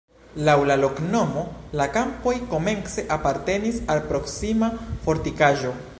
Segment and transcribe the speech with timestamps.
[0.45, 1.43] Laŭ la loknomo
[1.81, 4.75] la kampoj komence apartenis al proksima
[5.07, 5.77] fortikaĵo.